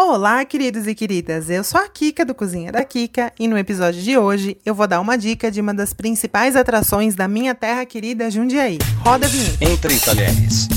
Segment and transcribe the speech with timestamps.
[0.00, 1.50] Olá, queridos e queridas!
[1.50, 4.86] Eu sou a Kika do Cozinha da Kika e no episódio de hoje eu vou
[4.86, 8.78] dar uma dica de uma das principais atrações da minha terra querida Jundiaí.
[9.00, 9.64] Roda a vinheta.
[9.64, 10.68] Entre talheres.